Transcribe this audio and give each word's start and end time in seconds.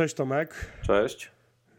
Cześć 0.00 0.14
Tomek. 0.14 0.54
Cześć. 0.86 1.30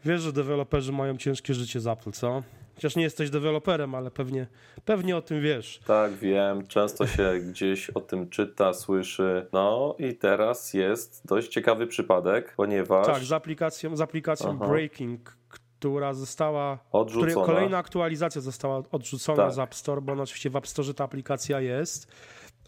Wiesz, 0.04 0.20
że 0.20 0.32
deweloperzy 0.32 0.92
mają 0.92 1.16
ciężkie 1.16 1.54
życie 1.54 1.80
z 1.80 1.86
Apple, 1.86 2.10
co? 2.10 2.42
Chociaż 2.74 2.96
nie 2.96 3.02
jesteś 3.02 3.30
deweloperem, 3.30 3.94
ale 3.94 4.10
pewnie, 4.10 4.46
pewnie 4.84 5.16
o 5.16 5.22
tym 5.22 5.42
wiesz. 5.42 5.80
Tak, 5.86 6.12
wiem. 6.12 6.66
Często 6.66 7.06
się 7.06 7.32
gdzieś 7.48 7.90
o 7.90 8.00
tym 8.00 8.30
czyta, 8.30 8.72
słyszy. 8.72 9.46
No 9.52 9.96
i 9.98 10.14
teraz 10.14 10.74
jest 10.74 11.22
dość 11.24 11.48
ciekawy 11.48 11.86
przypadek, 11.86 12.54
ponieważ... 12.56 13.06
Tak, 13.06 13.22
z 13.22 13.32
aplikacją, 13.32 13.96
z 13.96 14.00
aplikacją 14.00 14.58
Breaking, 14.58 15.36
która 15.48 16.14
została... 16.14 16.78
Odrzucona. 16.92 17.46
Kolejna 17.46 17.78
aktualizacja 17.78 18.40
została 18.40 18.82
odrzucona 18.92 19.44
tak. 19.44 19.52
z 19.52 19.58
App 19.58 19.74
Store, 19.74 20.00
bo 20.00 20.12
oczywiście 20.12 20.50
w 20.50 20.56
App 20.56 20.66
Store 20.66 20.94
ta 20.94 21.04
aplikacja 21.04 21.60
jest, 21.60 22.12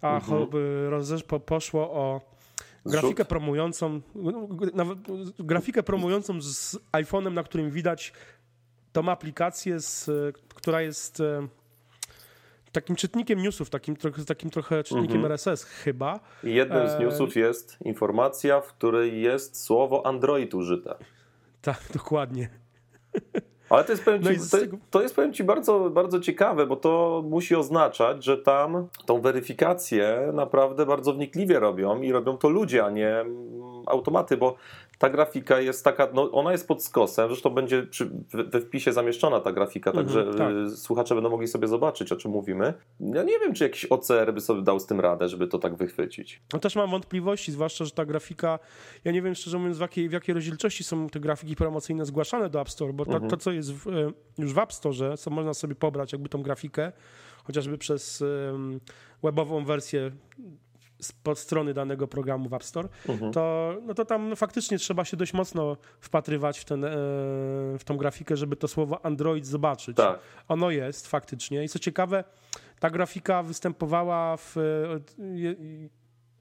a 0.03 0.15
mhm. 0.15 0.47
po, 1.29 1.41
poszło 1.41 1.91
o 1.91 2.34
grafikę 2.87 3.25
promującą, 3.25 4.01
grafikę 5.39 5.83
promującą 5.83 6.43
z 6.43 6.79
iPhone'em, 6.93 7.33
na 7.33 7.43
którym 7.43 7.71
widać 7.71 8.13
tą 8.93 9.09
aplikację, 9.09 9.81
z, 9.81 10.11
która 10.55 10.83
jest 10.83 11.21
e, 11.21 11.49
takim 12.73 12.97
czytnikiem 12.97 13.43
newsów, 13.43 13.71
takim, 13.71 13.97
takim 14.27 14.51
trochę 14.51 14.85
czytnikiem 14.85 15.17
mhm. 15.17 15.33
RSS 15.33 15.65
chyba. 15.65 16.21
I 16.45 16.55
jednym 16.55 16.89
z 16.89 16.93
e, 16.93 16.99
newsów 16.99 17.37
jest 17.37 17.77
informacja, 17.85 18.61
w 18.61 18.67
której 18.67 19.23
jest 19.23 19.65
słowo 19.65 20.07
Android 20.07 20.55
użyte. 20.55 20.95
Tak, 21.63 21.83
dokładnie. 21.93 22.64
Ale 23.75 23.85
to 23.85 23.93
jest, 23.93 24.05
powiem 24.05 24.23
ci, 24.23 24.29
no 24.29 24.35
to, 24.51 24.77
to, 24.91 25.03
jest, 25.03 25.17
powiem 25.17 25.33
ci, 25.33 25.45
bardzo, 25.45 25.91
bardzo 25.91 26.21
ciekawe, 26.21 26.67
bo 26.67 26.77
to 26.77 27.23
musi 27.29 27.57
oznaczać, 27.57 28.25
że 28.25 28.39
tam 28.39 28.89
tą 29.07 29.21
weryfikację 29.21 30.31
naprawdę 30.33 30.87
bardzo 30.87 31.13
wnikliwie 31.13 31.61
robią 31.61 32.03
i 32.03 32.13
robią 32.13 32.37
to 32.37 32.49
ludzie, 32.49 32.85
a 32.85 32.91
nie 32.91 33.25
automaty, 33.87 34.37
bo 34.37 34.57
ta 34.99 35.11
grafika 35.11 35.61
jest 35.61 35.85
taka, 35.85 36.09
no 36.15 36.31
ona 36.31 36.53
jest 36.53 36.69
pod 36.69 36.85
skosem, 36.85 37.29
zresztą 37.29 37.51
będzie 37.51 37.83
przy, 37.83 38.11
we 38.33 38.61
wpisie 38.61 38.93
zamieszczona 38.93 39.41
ta 39.41 39.53
grafika, 39.53 39.91
mhm, 39.91 40.07
także 40.07 40.39
tak. 40.39 40.53
Y, 40.53 40.77
słuchacze 40.77 41.15
będą 41.15 41.31
mogli 41.31 41.49
sobie 41.49 41.69
zobaczyć, 41.69 42.13
o 42.13 42.17
czym 42.17 42.31
mówimy. 42.31 42.75
Ja 43.01 43.23
nie 43.23 43.39
wiem, 43.39 43.55
czy 43.55 43.65
jakiś 43.65 43.85
OCR 43.85 44.35
by 44.35 44.41
sobie 44.41 44.63
dał 44.63 44.81
z 44.81 44.87
tym 44.87 45.01
radę, 45.01 45.29
żeby 45.29 45.47
to 45.47 45.59
tak 45.59 45.75
wychwycić. 45.75 46.43
No 46.53 46.59
też 46.59 46.77
mam 46.77 46.91
wątpliwości, 46.91 47.53
zwłaszcza, 47.53 47.85
że 47.85 47.91
ta 47.91 48.05
grafika, 48.05 48.59
ja 49.05 49.13
nie 49.13 49.23
wiem 49.23 49.35
szczerze 49.35 49.59
mówiąc, 49.59 49.79
w 49.79 49.81
jakiej, 49.81 50.09
w 50.09 50.13
jakiej 50.13 50.35
rozdzielczości 50.35 50.85
są 50.85 51.09
te 51.09 51.21
grafiki 51.21 51.57
promocyjne 51.57 52.07
zgłaszane 52.07 52.51
do 52.51 52.61
App 52.61 52.71
Store, 52.71 52.93
bo 52.93 53.05
to, 53.05 53.13
mhm. 53.13 53.31
to 53.31 53.37
co 53.37 53.53
jest 53.53 53.73
w, 53.73 53.89
y, 53.89 54.13
już 54.39 54.53
w 54.53 54.59
App 54.59 54.73
Store, 54.73 55.17
co 55.17 55.31
można 55.31 55.55
sobie 55.55 55.75
pobrać 55.75 56.13
jakby 56.13 56.29
tą 56.29 56.43
grafikę, 56.43 56.93
chociażby 57.45 57.79
przez 57.79 58.25
webową 59.23 59.65
wersję 59.65 60.11
pod 61.13 61.39
strony 61.39 61.75
danego 61.75 62.09
programu 62.09 62.49
w 62.49 62.55
App 62.55 62.65
Store, 62.65 62.89
mhm. 63.09 63.33
to, 63.33 63.75
no 63.83 63.95
to 63.95 64.05
tam 64.05 64.37
faktycznie 64.37 64.79
trzeba 64.79 65.05
się 65.05 65.17
dość 65.17 65.33
mocno 65.33 65.77
wpatrywać 66.01 66.59
w, 66.59 66.65
ten, 66.65 66.85
e, 66.85 66.89
w 67.79 67.83
tą 67.85 67.97
grafikę, 67.97 68.37
żeby 68.37 68.57
to 68.57 68.69
słowo 68.69 69.05
Android 69.05 69.47
zobaczyć. 69.47 69.97
Tak. 69.97 70.19
Ono 70.49 70.71
jest 70.71 71.07
faktycznie. 71.07 71.65
I 71.65 71.69
co 71.69 71.79
ciekawe, 71.79 72.25
ta 72.81 72.91
grafika 72.91 73.43
występowała 73.43 74.37
w. 74.37 74.57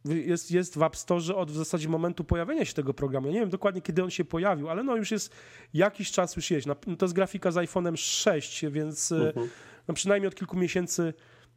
Jest, 0.05 0.51
jest 0.51 0.77
w 0.77 0.83
App 0.83 0.95
Store 0.95 1.35
od 1.35 1.51
w 1.51 1.55
zasadzie 1.55 1.89
momentu 1.89 2.23
pojawienia 2.23 2.65
się 2.65 2.73
tego 2.73 2.93
programu. 2.93 3.27
Ja 3.27 3.33
nie 3.33 3.39
wiem 3.39 3.49
dokładnie, 3.49 3.81
kiedy 3.81 4.03
on 4.03 4.09
się 4.09 4.25
pojawił, 4.25 4.69
ale 4.69 4.83
no 4.83 4.95
już 4.95 5.11
jest 5.11 5.35
jakiś 5.73 6.11
czas 6.11 6.35
już 6.35 6.51
jest. 6.51 6.67
To 6.97 7.05
jest 7.05 7.15
grafika 7.15 7.51
z 7.51 7.55
iPhone'em 7.55 7.97
6, 7.97 8.65
więc 8.65 9.11
e, 9.11 9.27
mhm. 9.27 9.49
no 9.87 9.93
przynajmniej 9.93 10.27
od 10.27 10.35
kilku 10.35 10.57
miesięcy 10.57 11.13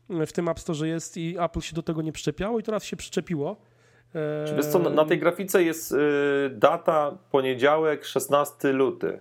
w 0.09 0.33
tym 0.33 0.49
App 0.49 0.61
Store 0.61 0.89
jest 0.89 1.17
i 1.17 1.37
Apple 1.39 1.61
się 1.61 1.75
do 1.75 1.83
tego 1.83 2.03
nie 2.03 2.13
przyczepiało 2.13 2.59
i 2.59 2.63
teraz 2.63 2.85
się 2.85 2.97
przyczepiło. 2.97 3.57
Czy 4.47 4.55
wiesz 4.57 4.67
co, 4.67 4.79
na 4.79 5.05
tej 5.05 5.19
grafice 5.19 5.63
jest 5.63 5.93
y, 5.93 5.97
data 6.51 7.19
poniedziałek 7.31 8.05
16 8.05 8.73
luty. 8.73 9.21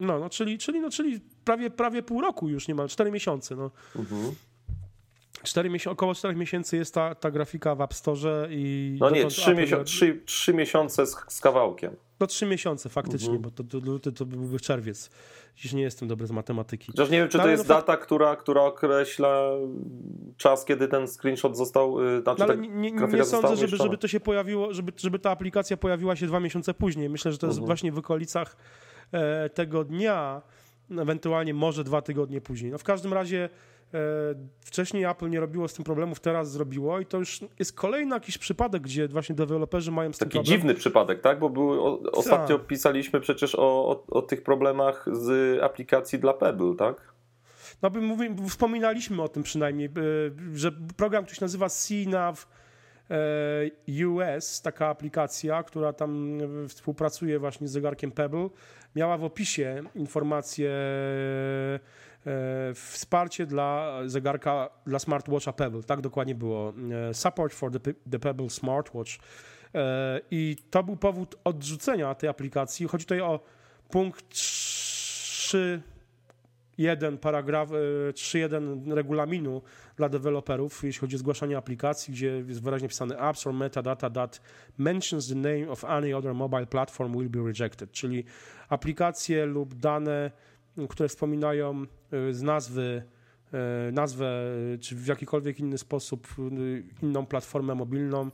No, 0.00 0.18
no 0.18 0.30
czyli, 0.30 0.58
czyli, 0.58 0.80
no, 0.80 0.90
czyli 0.90 1.20
prawie, 1.44 1.70
prawie 1.70 2.02
pół 2.02 2.20
roku 2.20 2.48
już 2.48 2.68
nie 2.68 2.74
ma, 2.74 2.88
4 2.88 3.10
miesiące. 3.10 3.56
No. 3.56 3.70
Mhm. 3.96 4.34
4 5.42 5.70
miesiące, 5.70 5.92
około 5.92 6.14
4 6.14 6.36
miesięcy 6.36 6.76
jest 6.76 6.94
ta, 6.94 7.14
ta 7.14 7.30
grafika 7.30 7.74
w 7.74 7.80
App 7.80 7.94
Store 7.94 8.48
i... 8.50 8.96
No 9.00 9.10
nie, 9.10 9.26
3, 9.26 9.54
miesiące, 9.54 9.84
3, 9.84 10.22
3 10.24 10.54
miesiące 10.54 11.06
z, 11.06 11.16
z 11.28 11.40
kawałkiem. 11.40 11.96
No 12.20 12.26
3 12.26 12.46
miesiące 12.46 12.88
faktycznie, 12.88 13.34
mhm. 13.34 13.42
bo 13.42 13.50
to, 13.50 13.64
to, 13.64 13.86
luty 13.90 14.12
to 14.12 14.26
byłby 14.26 14.60
czerwiec. 14.60 15.10
Dziś 15.56 15.72
nie 15.72 15.82
jestem 15.82 16.08
dobry 16.08 16.26
z 16.26 16.30
matematyki. 16.30 16.92
Chociaż 16.92 17.10
nie 17.10 17.18
wiem, 17.18 17.28
czy 17.28 17.38
no, 17.38 17.44
to 17.44 17.50
jest 17.50 17.68
no, 17.68 17.74
data, 17.74 17.96
która, 17.96 18.36
która 18.36 18.62
określa 18.62 19.50
czas, 20.36 20.64
kiedy 20.64 20.88
ten 20.88 21.08
screenshot 21.08 21.56
został. 21.56 22.00
Y, 22.00 22.22
znaczy 22.22 22.38
no, 22.38 22.44
ale 22.44 22.56
nie, 22.56 22.92
nie, 22.92 23.06
nie 23.06 23.24
sądzę, 23.24 23.56
żeby, 23.56 23.76
żeby 23.76 23.98
to 23.98 24.08
się 24.08 24.20
pojawiło, 24.20 24.74
żeby, 24.74 24.92
żeby 24.96 25.18
ta 25.18 25.30
aplikacja 25.30 25.76
pojawiła 25.76 26.16
się 26.16 26.26
dwa 26.26 26.40
miesiące 26.40 26.74
później. 26.74 27.08
Myślę, 27.08 27.32
że 27.32 27.38
to 27.38 27.46
jest 27.46 27.58
mhm. 27.58 27.66
właśnie 27.66 27.92
w 27.92 27.98
okolicach 27.98 28.56
e, 29.12 29.50
tego 29.50 29.84
dnia, 29.84 30.42
ewentualnie 30.90 31.54
może 31.54 31.84
dwa 31.84 32.02
tygodnie 32.02 32.40
później. 32.40 32.72
No 32.72 32.78
w 32.78 32.84
każdym 32.84 33.12
razie 33.12 33.48
wcześniej 34.60 35.04
Apple 35.04 35.30
nie 35.30 35.40
robiło 35.40 35.68
z 35.68 35.74
tym 35.74 35.84
problemów, 35.84 36.20
teraz 36.20 36.50
zrobiło 36.50 37.00
i 37.00 37.06
to 37.06 37.18
już 37.18 37.40
jest 37.58 37.72
kolejny 37.72 38.14
jakiś 38.14 38.38
przypadek, 38.38 38.82
gdzie 38.82 39.08
właśnie 39.08 39.34
deweloperzy 39.34 39.90
mają 39.90 40.12
z 40.12 40.18
Taki 40.18 40.30
problem. 40.30 40.46
dziwny 40.46 40.74
przypadek, 40.74 41.20
tak? 41.20 41.38
Bo 41.38 41.50
były, 41.50 41.80
o, 41.80 42.00
ostatnio 42.12 42.58
tak. 42.58 42.66
pisaliśmy 42.66 43.20
przecież 43.20 43.54
o, 43.54 43.88
o, 43.88 44.04
o, 44.10 44.22
tych 44.22 44.42
problemach 44.42 45.06
z 45.12 45.60
aplikacji 45.62 46.18
dla 46.18 46.32
Pebble, 46.32 46.74
tak? 46.78 47.14
No, 47.82 47.90
by 47.90 48.00
mówi, 48.00 48.28
wspominaliśmy 48.48 49.22
o 49.22 49.28
tym 49.28 49.42
przynajmniej, 49.42 49.90
że 50.54 50.72
program, 50.96 51.24
który 51.24 51.36
się 51.36 51.44
nazywa 51.44 51.68
CNAV 51.68 52.46
e, 53.10 54.06
US, 54.06 54.62
taka 54.62 54.88
aplikacja, 54.88 55.62
która 55.62 55.92
tam 55.92 56.38
współpracuje 56.68 57.38
właśnie 57.38 57.68
z 57.68 57.70
zegarkiem 57.70 58.12
Pebble, 58.12 58.48
miała 58.96 59.18
w 59.18 59.24
opisie 59.24 59.82
informacje 59.94 60.70
E, 61.78 61.80
wsparcie 62.74 63.46
dla 63.46 64.00
zegarka, 64.06 64.70
dla 64.86 64.98
smartwatcha 64.98 65.52
Pebble. 65.52 65.82
Tak 65.82 66.00
dokładnie 66.00 66.34
było. 66.34 66.72
E, 67.10 67.14
support 67.14 67.54
for 67.54 67.72
the, 67.72 67.80
the 68.10 68.18
Pebble 68.18 68.50
Smartwatch. 68.50 69.18
E, 69.74 70.20
I 70.30 70.56
to 70.70 70.82
był 70.82 70.96
powód 70.96 71.36
odrzucenia 71.44 72.14
tej 72.14 72.28
aplikacji. 72.28 72.88
Chodzi 72.88 73.04
tutaj 73.04 73.20
o 73.20 73.40
punkt 73.90 74.34
3.1 74.34 77.16
paragraf 77.16 77.68
3.1 77.68 78.92
regulaminu 78.92 79.62
dla 79.96 80.08
deweloperów, 80.08 80.84
jeśli 80.84 81.00
chodzi 81.00 81.16
o 81.16 81.18
zgłaszanie 81.18 81.56
aplikacji, 81.56 82.14
gdzie 82.14 82.26
jest 82.26 82.62
wyraźnie 82.62 82.88
pisane 82.88 83.18
apps 83.18 83.46
or 83.46 83.54
metadata 83.54 84.10
that 84.10 84.40
mentions 84.78 85.28
the 85.28 85.34
name 85.34 85.70
of 85.70 85.84
any 85.84 86.16
other 86.16 86.34
mobile 86.34 86.66
platform 86.66 87.12
will 87.12 87.30
be 87.30 87.52
rejected, 87.52 87.92
czyli 87.92 88.24
aplikacje 88.68 89.46
lub 89.46 89.74
dane 89.74 90.30
które 90.88 91.08
wspominają 91.08 91.82
y, 92.12 92.34
z 92.34 92.42
nazwy, 92.42 93.02
y, 93.88 93.92
nazwę, 93.92 94.26
y, 94.74 94.78
czy 94.78 94.96
w 94.96 95.06
jakikolwiek 95.06 95.60
inny 95.60 95.78
sposób 95.78 96.26
inną 97.02 97.26
platformę 97.26 97.74
mobilną, 97.74 98.30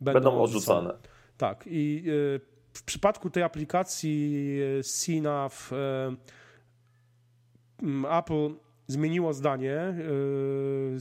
będą, 0.00 0.20
będą 0.20 0.42
odrzucane. 0.42 0.94
Tak. 1.38 1.64
I 1.66 2.04
w 2.72 2.82
przypadku 2.82 3.30
tej 3.30 3.42
aplikacji 3.42 4.58
CNAV 4.82 5.70
Apple 8.10 8.54
zmieniło 8.86 9.32
zdanie. 9.32 9.94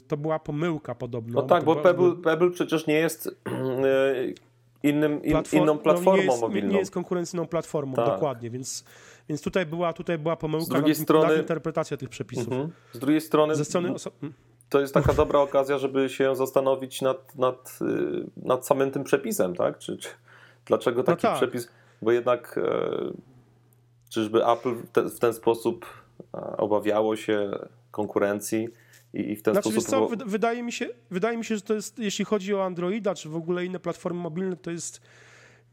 To 0.08 0.18
była 0.18 0.40
pomyłka 0.40 0.96
podobno. 0.96 1.42
No 1.42 1.48
tak, 1.48 1.64
bo 1.64 1.76
Pebble, 1.76 2.16
Pebble 2.24 2.52
przecież 2.52 2.88
nie 2.88 2.94
jest 2.94 3.30
innym, 4.90 5.24
in, 5.24 5.32
Platform, 5.32 5.64
inną 5.64 5.78
platformą 5.78 6.12
no 6.12 6.18
nie 6.18 6.26
jest, 6.26 6.42
mobilną. 6.42 6.72
Nie 6.72 6.80
jest 6.80 6.92
konkurencyjną 6.92 7.48
platformą, 7.48 7.94
tak. 7.94 8.06
dokładnie, 8.06 8.50
więc 8.50 8.86
więc 9.30 9.42
tutaj 9.42 9.66
była, 9.66 9.94
tutaj 9.94 10.18
była 10.18 10.36
pomyłka 10.36 10.66
z 10.66 10.70
drugiej 10.70 10.96
strony, 10.96 11.38
interpretacja 11.38 11.98
tych 11.98 12.10
przepisów. 12.10 12.48
Mhm. 12.48 12.72
Z 12.94 13.00
drugiej 13.00 13.22
strony, 13.22 13.56
Ze 13.56 13.66
strony 13.66 13.88
hmm? 13.88 14.34
to 14.70 14.80
jest 14.80 14.94
taka 14.94 15.14
dobra 15.14 15.40
okazja, 15.40 15.78
żeby 15.78 16.10
się 16.10 16.36
zastanowić 16.36 17.02
nad, 17.02 17.36
nad, 17.36 17.80
y, 17.82 18.26
nad 18.38 18.68
samym 18.68 18.92
tym 18.92 19.04
przepisem, 19.04 19.56
tak? 19.56 19.78
Czy, 19.78 19.98
czy 19.98 20.10
dlaczego 20.66 20.98
no 20.98 21.04
taki 21.04 21.28
no 21.28 21.30
tak. 21.30 21.38
przepis? 21.38 21.72
Bo 22.02 22.12
jednak 22.12 22.58
e, 22.58 23.12
czyżby 24.10 24.46
Apple 24.46 24.76
w, 24.76 24.90
te, 24.90 25.10
w 25.10 25.20
ten 25.20 25.34
sposób 25.34 25.86
e, 26.34 26.58
obawiało 26.58 27.16
się 27.16 27.52
konkurencji 27.92 28.70
i, 29.16 29.32
i 29.32 29.36
w 29.36 29.42
ten 29.42 29.54
znaczy, 29.54 29.72
sposób... 29.72 29.90
Co, 29.90 30.26
wydaje, 30.26 30.64
mi 30.64 30.72
się, 30.72 30.90
wydaje 31.12 31.38
mi 31.38 31.46
się, 31.46 31.56
że 31.56 31.62
to 31.62 31.74
jest, 31.74 32.00
jeśli 32.00 32.26
chodzi 32.26 32.54
o 32.54 32.66
Androida, 32.66 33.16
czy 33.16 33.30
w 33.30 33.36
ogóle 33.36 33.66
inne 33.66 33.80
platformy 33.80 34.20
mobilne, 34.20 34.56
to 34.56 34.72
jest 34.72 35.02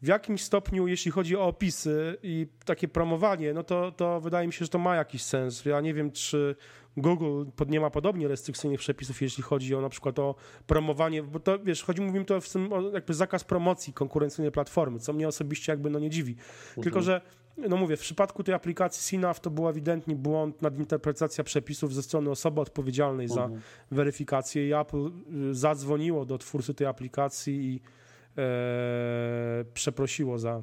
w 0.02 0.06
jakimś 0.06 0.42
stopniu, 0.42 0.86
jeśli 0.86 1.10
chodzi 1.10 1.36
o 1.36 1.46
opisy 1.46 2.16
i 2.22 2.46
takie 2.64 2.88
promowanie, 2.88 3.54
no 3.54 3.62
to, 3.62 3.92
to 3.92 4.20
wydaje 4.20 4.46
mi 4.46 4.52
się, 4.52 4.64
że 4.64 4.68
to 4.68 4.78
ma 4.78 4.96
jakiś 4.96 5.22
sens. 5.22 5.64
Ja 5.64 5.80
nie 5.80 5.94
wiem, 5.94 6.10
czy 6.10 6.56
Google 6.96 7.44
nie 7.68 7.80
ma 7.80 7.90
podobnie 7.90 8.28
restrykcyjnych 8.28 8.80
przepisów, 8.80 9.22
jeśli 9.22 9.42
chodzi 9.42 9.74
o 9.74 9.80
na 9.80 9.88
przykład 9.88 10.18
o 10.18 10.34
promowanie, 10.66 11.22
bo 11.22 11.40
to 11.40 11.58
wiesz, 11.58 11.82
chodzi, 11.82 12.02
mówimy 12.02 12.24
to 12.24 12.40
w 12.40 12.48
tym 12.48 12.72
o 12.72 12.90
jakby 12.90 13.14
zakaz 13.14 13.44
promocji 13.44 13.92
konkurencyjnej 13.92 14.52
platformy, 14.52 14.98
co 14.98 15.12
mnie 15.12 15.28
osobiście 15.28 15.72
jakby 15.72 15.90
no 15.90 15.98
nie 15.98 16.10
dziwi. 16.10 16.32
Mhm. 16.32 16.82
Tylko, 16.82 17.02
że 17.02 17.20
no 17.56 17.76
mówię, 17.76 17.96
w 17.96 18.00
przypadku 18.00 18.44
tej 18.44 18.54
aplikacji 18.54 19.02
SINAF 19.02 19.40
to 19.40 19.50
był 19.50 19.68
ewidentnie 19.68 20.16
błąd, 20.16 20.62
nadinterpretacja 20.62 21.44
przepisów 21.44 21.94
ze 21.94 22.02
strony 22.02 22.30
osoby 22.30 22.60
odpowiedzialnej 22.60 23.26
mhm. 23.26 23.50
za 23.52 23.60
weryfikację 23.90 24.68
i 24.68 24.72
Apple 24.72 25.06
y, 25.06 25.54
zadzwoniło 25.54 26.24
do 26.24 26.38
twórcy 26.38 26.74
tej 26.74 26.86
aplikacji 26.86 27.54
i 27.54 27.80
e, 28.38 29.64
przeprosiło 29.74 30.38
za, 30.38 30.62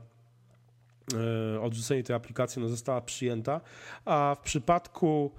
odrzucenie 1.61 2.03
tej 2.03 2.15
aplikacji 2.15 2.61
no, 2.61 2.67
została 2.67 3.01
przyjęta, 3.01 3.61
a 4.05 4.35
w 4.39 4.43
przypadku 4.43 5.31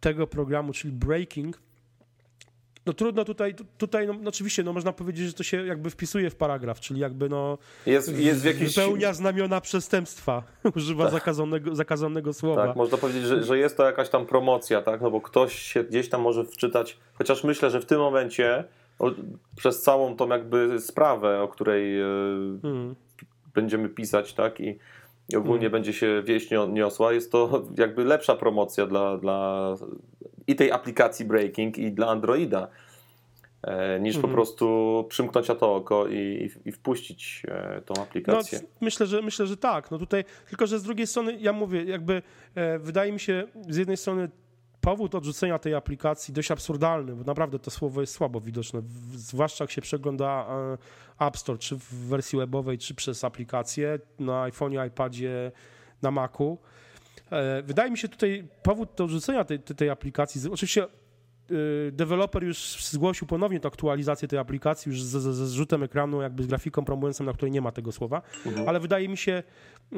tego 0.00 0.26
programu, 0.26 0.72
czyli 0.72 0.92
Breaking, 0.92 1.58
no 2.86 2.92
trudno 2.92 3.24
tutaj, 3.24 3.54
tutaj 3.78 4.06
no, 4.06 4.12
no, 4.22 4.28
oczywiście, 4.28 4.62
no 4.62 4.72
można 4.72 4.92
powiedzieć, 4.92 5.26
że 5.26 5.32
to 5.32 5.42
się 5.42 5.66
jakby 5.66 5.90
wpisuje 5.90 6.30
w 6.30 6.34
paragraf, 6.34 6.80
czyli 6.80 7.00
jakby 7.00 7.28
no 7.28 7.58
jest, 7.86 8.18
jest 8.18 8.42
w 8.42 8.44
jakiś... 8.44 8.74
wypełnia 8.74 9.12
znamiona 9.12 9.60
przestępstwa, 9.60 10.42
używa 10.76 11.04
tak. 11.04 11.12
zakazanego, 11.12 11.74
zakazanego 11.74 12.32
słowa. 12.32 12.66
Tak, 12.66 12.76
można 12.76 12.98
powiedzieć, 12.98 13.24
że, 13.24 13.44
że 13.44 13.58
jest 13.58 13.76
to 13.76 13.84
jakaś 13.84 14.08
tam 14.08 14.26
promocja, 14.26 14.82
tak, 14.82 15.00
no 15.00 15.10
bo 15.10 15.20
ktoś 15.20 15.58
się 15.58 15.84
gdzieś 15.84 16.08
tam 16.08 16.20
może 16.20 16.44
wczytać, 16.44 16.98
chociaż 17.14 17.44
myślę, 17.44 17.70
że 17.70 17.80
w 17.80 17.86
tym 17.86 17.98
momencie 17.98 18.64
o, 18.98 19.10
przez 19.56 19.82
całą 19.82 20.16
tą 20.16 20.28
jakby 20.28 20.80
sprawę, 20.80 21.42
o 21.42 21.48
której 21.48 22.00
e, 22.00 22.04
hmm. 22.62 22.94
będziemy 23.54 23.88
pisać, 23.88 24.34
tak, 24.34 24.60
i, 24.60 24.78
i 25.32 25.36
ogólnie 25.36 25.60
hmm. 25.60 25.72
będzie 25.72 25.92
się 25.92 26.22
wieść 26.26 26.48
niosła, 26.68 27.12
jest 27.12 27.32
to 27.32 27.64
jakby 27.78 28.04
lepsza 28.04 28.36
promocja 28.36 28.86
dla, 28.86 29.18
dla 29.18 29.76
i 30.46 30.56
tej 30.56 30.72
aplikacji 30.72 31.24
Breaking 31.24 31.78
i 31.78 31.92
dla 31.92 32.06
Androida, 32.06 32.68
e, 33.62 34.00
niż 34.00 34.16
mhm. 34.16 34.30
po 34.30 34.34
prostu 34.36 35.06
przymknąć 35.08 35.48
na 35.48 35.54
to 35.54 35.74
oko 35.74 36.08
i, 36.08 36.50
i 36.64 36.72
wpuścić 36.72 37.42
e, 37.48 37.82
tą 37.82 38.02
aplikację. 38.02 38.58
No, 38.62 38.68
myślę, 38.80 39.06
że, 39.06 39.22
myślę, 39.22 39.46
że 39.46 39.56
tak. 39.56 39.90
No 39.90 39.98
tutaj, 39.98 40.24
tylko 40.48 40.66
że 40.66 40.78
z 40.78 40.82
drugiej 40.82 41.06
strony, 41.06 41.36
ja 41.40 41.52
mówię, 41.52 41.84
jakby 41.84 42.22
e, 42.54 42.78
wydaje 42.78 43.12
mi 43.12 43.20
się 43.20 43.44
z 43.68 43.76
jednej 43.76 43.96
strony 43.96 44.28
powód 44.82 45.14
odrzucenia 45.14 45.58
tej 45.58 45.74
aplikacji 45.74 46.34
dość 46.34 46.50
absurdalny, 46.50 47.16
bo 47.16 47.24
naprawdę 47.24 47.58
to 47.58 47.70
słowo 47.70 48.00
jest 48.00 48.14
słabo 48.14 48.40
widoczne, 48.40 48.82
zwłaszcza 49.14 49.64
jak 49.64 49.70
się 49.70 49.82
przegląda 49.82 50.46
App 51.20 51.36
Store, 51.36 51.58
czy 51.58 51.76
w 51.76 51.94
wersji 51.94 52.38
webowej, 52.38 52.78
czy 52.78 52.94
przez 52.94 53.24
aplikację 53.24 53.98
na 54.18 54.48
iPhone'ie, 54.48 54.86
iPadzie, 54.86 55.52
na 56.02 56.10
Macu. 56.10 56.58
E, 57.30 57.62
wydaje 57.62 57.90
mi 57.90 57.98
się 57.98 58.08
tutaj 58.08 58.48
powód 58.62 58.88
do 58.96 59.04
odrzucenia 59.04 59.44
tej, 59.44 59.58
tej, 59.58 59.90
aplikacji, 59.90 60.50
oczywiście 60.50 60.86
y, 61.50 61.92
deweloper 61.92 62.44
już 62.44 62.84
zgłosił 62.84 63.26
ponownie 63.26 63.60
tę 63.60 63.68
aktualizację 63.68 64.28
tej 64.28 64.38
aplikacji 64.38 64.90
już 64.90 65.02
ze, 65.02 65.20
ze 65.20 65.46
zrzutem 65.46 65.82
ekranu, 65.82 66.22
jakby 66.22 66.42
z 66.42 66.46
grafiką 66.46 66.84
promującą, 66.84 67.24
na 67.24 67.32
której 67.32 67.52
nie 67.52 67.60
ma 67.60 67.72
tego 67.72 67.92
słowa, 67.92 68.22
mhm. 68.46 68.68
ale 68.68 68.80
wydaje 68.80 69.08
mi 69.08 69.16
się, 69.16 69.42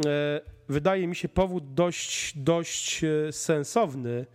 e, 0.07 0.41
wydaje 0.69 1.07
mi 1.07 1.17
się 1.17 1.29
powód 1.29 1.75
dość, 1.75 2.39
dość 2.39 3.05
e, 3.05 3.33
sensowny 3.33 4.27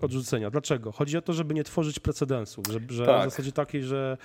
odrzucenia. 0.00 0.50
Dlaczego? 0.50 0.92
Chodzi 0.92 1.18
o 1.18 1.22
to, 1.22 1.32
żeby 1.32 1.54
nie 1.54 1.64
tworzyć 1.64 1.98
precedensów, 1.98 2.64
że, 2.70 2.80
że 2.88 3.06
tak. 3.06 3.28
w 3.28 3.30
zasadzie 3.30 3.52
takiej, 3.52 3.82
że 3.82 4.16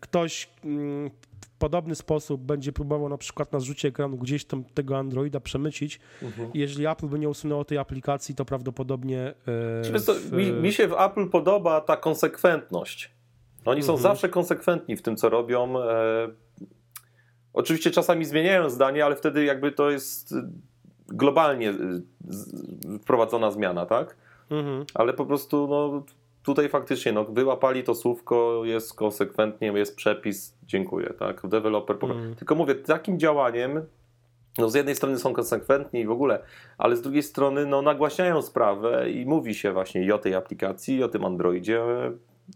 ktoś 0.00 0.50
mm, 0.64 1.10
podobny 1.58 1.94
sposób 1.94 2.40
będzie 2.40 2.72
próbował 2.72 3.08
na 3.08 3.18
przykład 3.18 3.52
na 3.52 3.60
zrzucie 3.60 3.88
ekranu 3.88 4.16
gdzieś 4.16 4.44
tam 4.44 4.64
tego 4.64 4.98
Androida 4.98 5.40
przemycić. 5.40 6.00
Mhm. 6.22 6.50
Jeżeli 6.54 6.86
Apple 6.86 7.06
by 7.06 7.18
nie 7.18 7.28
usunęło 7.28 7.64
tej 7.64 7.78
aplikacji, 7.78 8.34
to 8.34 8.44
prawdopodobnie. 8.44 9.20
E, 9.20 9.34
w, 10.30 10.32
mi, 10.32 10.52
mi, 10.52 10.72
się 10.72 10.88
w 10.88 10.92
Apple 10.92 11.28
podoba 11.28 11.80
ta 11.80 11.96
konsekwentność. 11.96 13.10
Oni 13.64 13.80
mhm. 13.80 13.82
są 13.82 14.02
zawsze 14.02 14.28
konsekwentni 14.28 14.96
w 14.96 15.02
tym, 15.02 15.16
co 15.16 15.28
robią. 15.28 15.80
E, 15.80 16.28
oczywiście 17.52 17.90
czasami 17.90 18.24
zmieniają 18.24 18.70
zdanie, 18.70 19.04
ale 19.04 19.16
wtedy 19.16 19.44
jakby 19.44 19.72
to 19.72 19.90
jest 19.90 20.34
globalnie 21.08 21.70
e, 21.70 21.74
wprowadzona 22.98 23.50
zmiana, 23.50 23.86
tak? 23.86 24.16
Mhm. 24.50 24.84
Ale 24.94 25.12
po 25.12 25.26
prostu 25.26 25.66
no, 25.70 26.02
tutaj 26.42 26.68
faktycznie 26.68 27.12
no, 27.12 27.24
wyłapali 27.24 27.84
to 27.84 27.94
słówko, 27.94 28.64
jest 28.64 28.94
konsekwentnie, 28.94 29.66
jest 29.66 29.96
przepis, 29.96 30.56
dziękuję, 30.62 31.14
tak, 31.18 31.46
deweloper. 31.46 31.96
Mm. 32.02 32.34
Tylko 32.34 32.54
mówię, 32.54 32.74
takim 32.74 33.18
działaniem 33.18 33.82
no 34.58 34.70
z 34.70 34.74
jednej 34.74 34.94
strony 34.94 35.18
są 35.18 35.32
konsekwentni 35.32 36.00
i 36.00 36.06
w 36.06 36.10
ogóle, 36.10 36.42
ale 36.78 36.96
z 36.96 37.02
drugiej 37.02 37.22
strony 37.22 37.66
no, 37.66 37.82
nagłaśniają 37.82 38.42
sprawę 38.42 39.10
i 39.10 39.26
mówi 39.26 39.54
się 39.54 39.72
właśnie 39.72 40.04
i 40.04 40.12
o 40.12 40.18
tej 40.18 40.34
aplikacji, 40.34 40.96
i 40.96 41.02
o 41.02 41.08
tym 41.08 41.24
Androidzie 41.24 41.82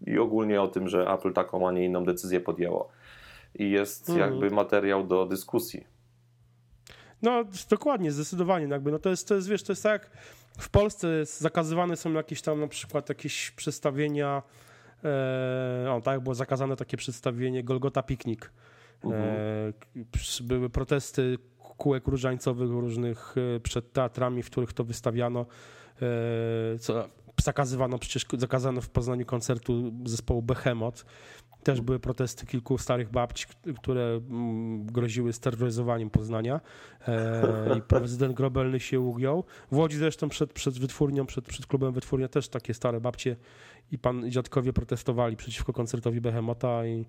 i 0.07 0.19
ogólnie 0.19 0.63
o 0.63 0.69
tym, 0.69 0.89
że 0.89 1.11
Apple 1.11 1.33
taką, 1.33 1.69
a 1.69 1.73
nie 1.73 1.85
inną 1.85 2.05
decyzję 2.05 2.41
podjęło. 2.41 2.89
I 3.55 3.71
jest 3.71 4.09
mm. 4.09 4.21
jakby 4.21 4.51
materiał 4.51 5.07
do 5.07 5.27
dyskusji. 5.27 5.98
No 7.23 7.45
dokładnie, 7.71 8.13
zdecydowanie. 8.13 8.67
Jakby, 8.67 8.93
no 8.93 8.99
to, 8.99 9.11
jest, 9.11 9.29
to 9.29 9.35
jest, 9.35 9.49
wiesz, 9.49 9.63
to 9.63 9.73
jest 9.73 9.83
tak 9.83 10.11
w 10.59 10.69
Polsce 10.71 11.09
zakazywane 11.25 11.97
są 11.97 12.13
jakieś 12.13 12.43
tam 12.43 12.61
na 12.61 12.69
przykład 12.69 13.09
jakieś 13.09 13.51
przedstawienia, 13.51 14.43
e, 15.05 15.93
o 15.93 16.01
tak, 16.01 16.21
było 16.21 16.35
zakazane 16.35 16.77
takie 16.77 16.97
przedstawienie 16.97 17.65
Golgota 17.65 18.03
Piknik. 18.03 18.53
Mhm. 19.05 19.23
E, 19.23 20.43
były 20.43 20.71
protesty 20.71 21.39
kółek 21.59 22.07
różańcowych 22.07 22.71
różnych 22.71 23.35
e, 23.57 23.61
przed 23.61 23.93
teatrami, 23.93 24.43
w 24.43 24.51
których 24.51 24.73
to 24.73 24.85
wystawiano. 24.85 25.47
E, 26.03 26.79
co, 26.79 27.09
zakazywano 27.49 27.99
przecież, 27.99 28.27
zakazano 28.39 28.81
w 28.81 28.89
Poznaniu 28.89 29.27
koncertu 29.27 29.93
zespołu 30.05 30.43
Behemoth. 30.43 31.05
Też 31.63 31.81
były 31.81 31.99
protesty 31.99 32.47
kilku 32.47 32.79
starych 32.79 33.11
babci, 33.11 33.47
które 33.81 34.03
mm, 34.03 34.87
groziły 34.87 35.33
steroryzowaniem 35.33 36.11
Poznania 36.11 36.61
e, 37.09 37.79
i 37.79 37.83
prezydent 37.83 38.35
Grobelny 38.35 38.81
się 38.81 39.01
ugiął. 39.01 39.45
W 39.71 39.77
Łodzi 39.77 39.97
zresztą 39.97 40.29
przed, 40.29 40.53
przed 40.53 40.79
wytwórnią, 40.79 41.27
przed, 41.27 41.45
przed 41.45 41.67
klubem 41.67 41.93
wytwórnia 41.93 42.29
też 42.29 42.49
takie 42.49 42.75
stare 42.75 43.01
babcie 43.01 43.37
i 43.93 43.99
pan 43.99 44.31
dziadkowie 44.31 44.73
protestowali 44.73 45.37
przeciwko 45.37 45.73
koncertowi 45.73 46.21
Behemota 46.21 46.87
i 46.87 47.01
e, 47.01 47.05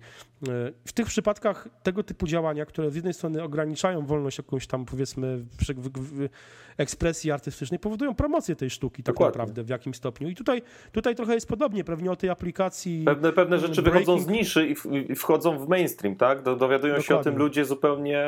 w 0.84 0.92
tych 0.92 1.06
przypadkach 1.06 1.68
tego 1.82 2.02
typu 2.02 2.26
działania, 2.26 2.66
które 2.66 2.90
z 2.90 2.94
jednej 2.94 3.14
strony 3.14 3.42
ograniczają 3.42 4.06
wolność 4.06 4.38
jakąś 4.38 4.66
tam 4.66 4.84
powiedzmy 4.84 5.36
w, 5.38 5.72
w, 5.74 5.90
w 5.90 6.28
ekspresji 6.76 7.30
artystycznej, 7.30 7.78
powodują 7.80 8.14
promocję 8.14 8.56
tej 8.56 8.70
sztuki 8.70 9.02
tak 9.02 9.14
Dokładnie. 9.14 9.38
naprawdę 9.38 9.64
w 9.64 9.68
jakimś 9.68 9.96
stopniu 9.96 10.28
i 10.28 10.34
tutaj, 10.34 10.62
tutaj 10.92 11.14
trochę 11.14 11.34
jest 11.34 11.48
podobnie, 11.48 11.84
pewnie 11.84 12.10
o 12.10 12.16
tej 12.16 12.30
aplikacji. 12.30 13.02
Pewne, 13.04 13.32
pewne 13.32 13.58
rzeczy 13.58 13.82
breaking. 13.82 14.06
wychodzą 14.06 14.24
z 14.24 14.28
niszy 14.28 14.66
i, 14.66 14.74
i, 15.12 15.14
wchodzą 15.14 15.58
w 15.58 15.68
mainstream, 15.68 16.16
tak? 16.16 16.42
Dowiadują 16.42 16.78
Dokładnie. 16.78 17.02
się 17.02 17.16
o 17.16 17.24
tym 17.24 17.36
ludzie 17.36 17.64
zupełnie, 17.64 18.24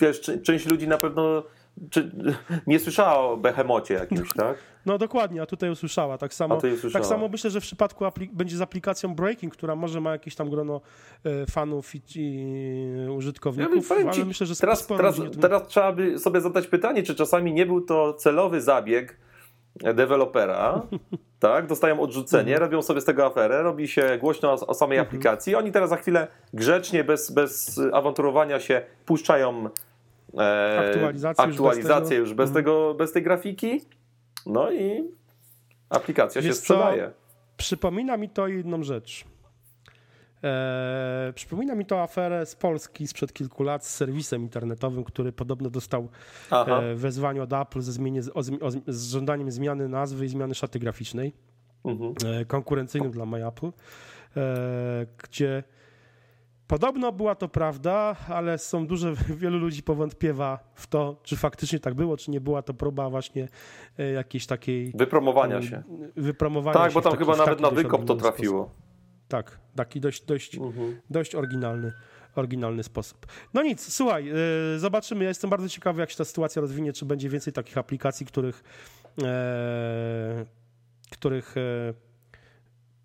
wiesz, 0.00 0.20
część 0.42 0.66
ludzi 0.66 0.88
na 0.88 0.98
pewno 0.98 1.42
czy, 1.90 2.10
nie 2.66 2.78
słyszała 2.78 3.18
o 3.18 3.36
behemocie 3.36 3.94
jakimś, 3.94 4.32
tak? 4.32 4.56
No 4.86 4.98
dokładnie, 4.98 5.42
a 5.42 5.46
tutaj 5.46 5.70
usłyszała. 5.70 6.18
Tak 6.18 6.34
samo, 6.34 6.54
usłyszała. 6.54 6.92
tak 6.92 7.06
samo 7.06 7.28
myślę, 7.28 7.50
że 7.50 7.60
w 7.60 7.62
przypadku 7.62 8.04
będzie 8.32 8.56
z 8.56 8.60
aplikacją 8.60 9.14
Breaking, 9.14 9.52
która 9.52 9.76
może 9.76 10.00
ma 10.00 10.12
jakieś 10.12 10.34
tam 10.34 10.50
grono 10.50 10.80
e, 11.24 11.46
fanów 11.46 11.94
i, 11.94 12.02
i 12.16 13.08
użytkowników, 13.10 13.90
ja 13.90 13.96
ale 13.96 14.24
myślę, 14.24 14.46
że 14.46 14.56
teraz, 14.56 14.86
teraz, 14.86 15.20
teraz 15.40 15.68
trzeba 15.68 15.92
by 15.92 16.18
sobie 16.18 16.40
zadać 16.40 16.66
pytanie, 16.66 17.02
czy 17.02 17.14
czasami 17.14 17.52
nie 17.52 17.66
był 17.66 17.80
to 17.80 18.14
celowy 18.14 18.60
zabieg 18.60 19.16
dewelopera, 19.76 20.82
tak, 21.38 21.66
dostają 21.66 22.00
odrzucenie, 22.00 22.52
mhm. 22.52 22.60
robią 22.60 22.82
sobie 22.82 23.00
z 23.00 23.04
tego 23.04 23.26
aferę, 23.26 23.62
robi 23.62 23.88
się 23.88 24.18
głośno 24.20 24.52
o, 24.52 24.66
o 24.66 24.74
samej 24.74 24.98
mhm. 24.98 25.08
aplikacji, 25.08 25.54
oni 25.54 25.72
teraz 25.72 25.90
za 25.90 25.96
chwilę 25.96 26.28
grzecznie, 26.54 27.04
bez, 27.04 27.30
bez 27.30 27.80
awanturowania 27.92 28.60
się 28.60 28.82
puszczają 29.06 29.66
e, 29.66 29.70
aktualizację, 30.78 31.44
aktualizację 31.44 32.16
już, 32.16 32.34
bez, 32.34 32.52
tego, 32.52 32.70
już 32.70 32.84
bez, 32.88 32.92
tego, 32.92 32.94
bez 32.94 33.12
tej 33.12 33.22
grafiki, 33.22 33.80
no 34.46 34.72
i 34.72 35.10
aplikacja 35.88 36.42
Wiesz 36.42 36.50
się 36.50 36.60
sprzedaje. 36.60 37.06
Co? 37.06 37.12
Przypomina 37.56 38.16
mi 38.16 38.28
to 38.28 38.48
jedną 38.48 38.82
rzecz. 38.82 39.24
Eee, 40.42 41.32
przypomina 41.32 41.74
mi 41.74 41.86
to 41.86 42.02
aferę 42.02 42.46
z 42.46 42.54
Polski 42.54 43.06
sprzed 43.06 43.32
kilku 43.32 43.62
lat 43.62 43.86
z 43.86 43.96
serwisem 43.96 44.42
internetowym, 44.42 45.04
który 45.04 45.32
podobno 45.32 45.70
dostał 45.70 46.08
e, 46.52 46.94
wezwanie 46.94 47.42
od 47.42 47.52
Apple 47.52 47.80
ze 47.80 47.92
zmienie, 47.92 48.20
o, 48.34 48.38
o, 48.38 48.70
z 48.86 49.12
żądaniem 49.12 49.50
zmiany 49.50 49.88
nazwy 49.88 50.24
i 50.24 50.28
zmiany 50.28 50.54
szaty 50.54 50.78
graficznej, 50.78 51.32
mhm. 51.84 52.14
e, 52.26 52.44
konkurencyjnym 52.44 53.10
dla 53.10 53.26
MyApple, 53.26 53.70
e, 54.36 55.06
gdzie 55.22 55.62
Podobno 56.70 57.12
była 57.12 57.34
to 57.34 57.48
prawda, 57.48 58.16
ale 58.28 58.58
są 58.58 58.86
duże, 58.86 59.14
wielu 59.42 59.58
ludzi 59.58 59.82
powątpiewa 59.82 60.58
w 60.74 60.86
to, 60.86 61.16
czy 61.22 61.36
faktycznie 61.36 61.80
tak 61.80 61.94
było, 61.94 62.16
czy 62.16 62.30
nie 62.30 62.40
była 62.40 62.62
to 62.62 62.74
próba 62.74 63.10
właśnie 63.10 63.48
e, 63.98 64.10
jakiejś 64.10 64.46
takiej... 64.46 64.92
Wypromowania 64.94 65.62
się. 65.62 65.82
Wypromowania 66.16 66.78
tak, 66.78 66.90
się 66.90 66.94
bo 66.94 67.02
tam 67.02 67.12
taki, 67.12 67.24
chyba 67.24 67.36
nawet 67.36 67.60
na 67.60 67.70
wykop 67.70 68.04
to 68.04 68.14
trafiło. 68.14 68.64
Sposób. 68.64 68.82
Tak, 69.28 69.60
taki 69.76 70.00
dość, 70.00 70.24
dość, 70.24 70.56
mhm. 70.56 71.00
dość 71.10 71.34
oryginalny, 71.34 71.92
oryginalny 72.36 72.82
sposób. 72.82 73.26
No 73.54 73.62
nic, 73.62 73.92
słuchaj, 73.92 74.24
yy, 74.24 74.78
zobaczymy. 74.78 75.24
Ja 75.24 75.28
jestem 75.28 75.50
bardzo 75.50 75.68
ciekawy, 75.68 76.00
jak 76.00 76.10
się 76.10 76.16
ta 76.16 76.24
sytuacja 76.24 76.62
rozwinie, 76.62 76.92
czy 76.92 77.04
będzie 77.04 77.28
więcej 77.28 77.52
takich 77.52 77.78
aplikacji, 77.78 78.26
których, 78.26 78.62
e, 79.22 80.44
których 81.10 81.54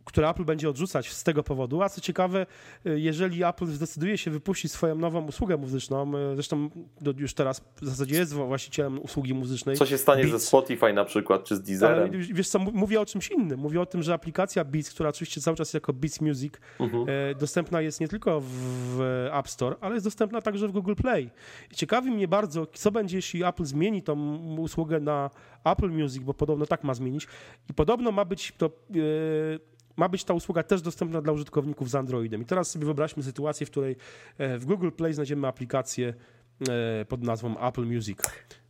które 0.05 0.29
Apple 0.29 0.45
będzie 0.45 0.69
odrzucać 0.69 1.11
z 1.11 1.23
tego 1.23 1.43
powodu. 1.43 1.81
A 1.81 1.89
co 1.89 2.01
ciekawe, 2.01 2.45
y, 2.85 2.99
jeżeli 2.99 3.43
Apple 3.43 3.65
zdecyduje 3.65 4.17
się 4.17 4.31
wypuścić 4.31 4.71
swoją 4.71 4.95
nową 4.95 5.25
usługę 5.25 5.57
muzyczną, 5.57 6.17
y, 6.31 6.35
zresztą 6.35 6.69
już 7.17 7.33
teraz 7.33 7.61
w 7.81 7.85
zasadzie 7.85 8.15
jest 8.15 8.33
właścicielem 8.33 9.01
usługi 9.01 9.33
muzycznej. 9.33 9.75
Co 9.77 9.85
się 9.85 9.97
stanie 9.97 10.23
Beats, 10.23 10.41
ze 10.41 10.47
Spotify 10.47 10.93
na 10.93 11.05
przykład, 11.05 11.43
czy 11.43 11.55
z 11.55 11.61
Deezerem? 11.61 12.09
Ale, 12.09 12.09
wiesz 12.09 12.47
co, 12.47 12.59
mówię 12.59 13.01
o 13.01 13.05
czymś 13.05 13.31
innym. 13.31 13.59
Mówię 13.59 13.81
o 13.81 13.85
tym, 13.85 14.03
że 14.03 14.13
aplikacja 14.13 14.63
Beats, 14.63 14.89
która 14.89 15.09
oczywiście 15.09 15.41
cały 15.41 15.57
czas 15.57 15.73
jako 15.73 15.93
Beats 15.93 16.21
Music 16.21 16.53
mhm. 16.79 17.05
E, 17.09 17.35
dostępna 17.35 17.81
jest 17.81 18.01
nie 18.01 18.07
tylko 18.07 18.41
w 18.41 19.27
App 19.31 19.49
Store, 19.49 19.75
ale 19.81 19.93
jest 19.93 20.05
dostępna 20.05 20.41
także 20.41 20.67
w 20.67 20.71
Google 20.71 20.93
Play. 20.95 21.29
I 21.71 21.75
ciekawi 21.75 22.11
mnie 22.11 22.27
bardzo, 22.27 22.67
co 22.73 22.91
będzie, 22.91 23.17
jeśli 23.17 23.43
Apple 23.43 23.65
zmieni 23.65 24.03
tą 24.03 24.37
usługę 24.57 24.99
na 24.99 25.29
Apple 25.63 25.89
Music, 25.89 26.23
bo 26.23 26.33
podobno 26.33 26.65
tak 26.65 26.83
ma 26.83 26.93
zmienić. 26.93 27.27
I 27.69 27.73
podobno 27.73 28.11
ma 28.11 28.25
być 28.25 28.53
to 28.57 28.65
e, 28.65 29.74
ma 29.97 30.09
być 30.09 30.23
ta 30.23 30.33
usługa 30.33 30.63
też 30.63 30.81
dostępna 30.81 31.21
dla 31.21 31.33
użytkowników 31.33 31.89
z 31.89 31.95
Androidem. 31.95 32.41
I 32.41 32.45
teraz 32.45 32.71
sobie 32.71 32.85
wyobraźmy 32.85 33.23
sytuację, 33.23 33.65
w 33.65 33.71
której 33.71 33.95
e, 34.37 34.57
w 34.57 34.65
Google 34.65 34.89
Play 34.89 35.13
znajdziemy 35.13 35.47
aplikację 35.47 36.13
e, 36.69 37.05
pod 37.05 37.23
nazwą 37.23 37.59
Apple 37.59 37.85
Music. 37.85 38.19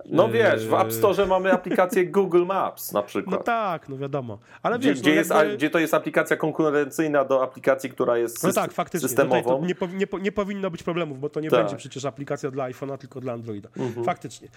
No 0.10 0.30
wiesz, 0.30 0.68
w 0.68 0.74
App 0.74 0.94
Store 0.94 1.26
mamy 1.26 1.52
aplikację 1.52 2.06
Google 2.06 2.46
Maps 2.46 2.92
na 2.92 3.02
przykład. 3.02 3.36
No 3.36 3.44
tak, 3.44 3.90
no 3.90 3.98
wiadomo. 3.98 4.40
Ale 4.64 4.80
gdzie, 4.80 4.90
wiesz, 4.90 5.02
gdzie, 5.02 5.10
no 5.10 5.16
jest, 5.16 5.30
jakby... 5.30 5.58
gdzie 5.58 5.70
to 5.70 5.80
jest 5.80 5.94
aplikacja 5.94 6.38
konkurencyjna 6.38 7.26
do 7.26 7.44
aplikacji, 7.44 7.90
która 7.90 8.18
jest 8.18 8.44
no 8.44 8.54
tak, 8.54 8.74
faktycznie. 8.74 9.10
systemową. 9.10 9.66
Nie, 9.66 9.76
nie, 9.94 10.06
nie, 10.22 10.32
powinno 10.32 10.72
być 10.72 10.84
problemów, 10.84 11.20
bo 11.20 11.30
to 11.30 11.40
nie 11.40 11.50
tak. 11.50 11.60
będzie 11.60 11.76
przecież 11.76 12.06
aplikacja 12.06 12.52
dla 12.52 12.70
iPhone'a, 12.70 12.98
tylko 12.98 13.22
dla 13.22 13.34
Androida. 13.34 13.70
Mhm. 13.78 14.06
Faktycznie. 14.06 14.48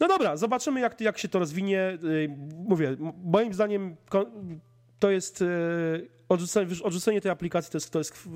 No 0.00 0.08
dobra, 0.08 0.36
zobaczymy 0.36 0.80
jak, 0.80 1.00
jak 1.00 1.18
się 1.18 1.28
to 1.28 1.38
rozwinie. 1.38 1.98
Y, 2.04 2.28
mówię, 2.68 2.96
moim 3.24 3.54
zdaniem 3.54 3.96
to 4.98 5.10
jest 5.10 5.42
y, 5.42 6.17
odrzucenie, 6.28 6.74
odrzucenie 6.82 7.20
tej 7.20 7.30
aplikacji 7.30 7.72
to 7.72 7.76
jest, 7.76 7.90
to 7.90 7.98
jest 7.98 8.28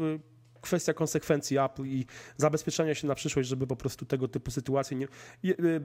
kwestia 0.60 0.94
konsekwencji 0.94 1.58
Apple 1.58 1.84
i 1.84 2.06
zabezpieczenia 2.36 2.94
się 2.94 3.06
na 3.06 3.14
przyszłość, 3.14 3.48
żeby 3.48 3.66
po 3.66 3.76
prostu 3.76 4.06
tego 4.06 4.28
typu 4.28 4.50
sytuacje 4.50 4.96
nie, 4.96 5.06
y, 5.44 5.82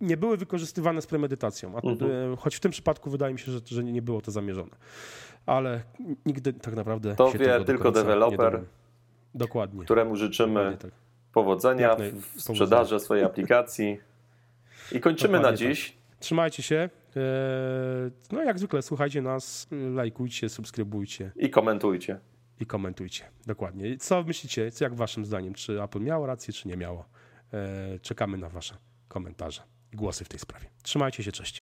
nie 0.00 0.16
były 0.16 0.36
wykorzystywane 0.36 1.02
z 1.02 1.06
premedytacją. 1.06 1.76
Mhm. 1.76 2.36
Choć 2.36 2.56
w 2.56 2.60
tym 2.60 2.72
przypadku 2.72 3.10
wydaje 3.10 3.32
mi 3.32 3.38
się, 3.38 3.52
że, 3.52 3.60
że 3.66 3.84
nie 3.84 4.02
było 4.02 4.20
to 4.20 4.30
zamierzone. 4.30 4.76
Ale 5.46 5.82
nigdy 6.26 6.52
tak 6.52 6.74
naprawdę. 6.74 7.16
To 7.16 7.32
wie 7.32 7.64
tylko 7.64 7.92
deweloper. 7.92 8.64
Dokładnie. 9.34 9.84
Któremu 9.84 10.16
życzymy 10.16 10.76
tak. 10.80 10.90
powodzenia 11.32 11.96
w 12.36 12.40
sprzedaży 12.42 13.00
swojej 13.00 13.24
aplikacji. 13.24 14.00
I 14.92 15.00
kończymy 15.00 15.38
Dokładnie 15.38 15.66
na 15.66 15.74
dziś. 15.74 15.90
Tak. 15.90 16.18
Trzymajcie 16.20 16.62
się. 16.62 16.90
E, 17.16 18.10
no 18.32 18.42
jak 18.42 18.58
zwykle 18.58 18.82
słuchajcie 18.82 19.22
nas, 19.22 19.66
lajkujcie, 19.70 20.48
subskrybujcie. 20.48 21.32
I 21.36 21.50
komentujcie. 21.50 22.20
I 22.60 22.66
komentujcie, 22.66 23.24
dokładnie. 23.46 23.96
Co 23.96 24.22
myślicie, 24.22 24.70
jak 24.80 24.94
waszym 24.94 25.26
zdaniem, 25.26 25.54
czy 25.54 25.82
Apple 25.82 26.00
miało 26.00 26.26
rację, 26.26 26.54
czy 26.54 26.68
nie 26.68 26.76
miało? 26.76 27.04
E, 27.52 27.98
czekamy 27.98 28.38
na 28.38 28.48
wasze 28.48 28.76
komentarze 29.08 29.62
i 29.92 29.96
głosy 29.96 30.24
w 30.24 30.28
tej 30.28 30.38
sprawie. 30.40 30.66
Trzymajcie 30.82 31.22
się, 31.22 31.32
cześć. 31.32 31.58